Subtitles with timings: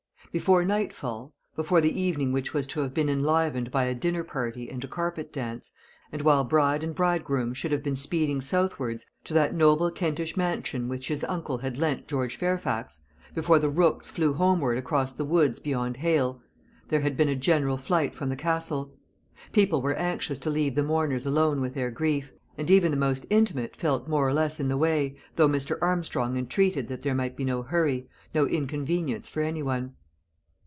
[0.31, 4.69] Before nightfall before the evening which was to have been enlivened by a dinner party
[4.69, 5.73] and a carpet dance,
[6.09, 10.87] and while bride and bridegroom should have been speeding southwards to that noble Kentish mansion
[10.87, 13.03] which his uncle had lent George Fairfax
[13.35, 16.41] before the rooks flew homeward across the woods beyond Hale
[16.87, 18.95] there had been a general flight from the Castle.
[19.51, 23.25] People were anxious to leave the mourners alone with their grief, and even the most
[23.29, 25.77] intimate felt more or less in the way, though Mr.
[25.81, 29.95] Armstrong entreated that there might be no hurry, no inconvenience for any one.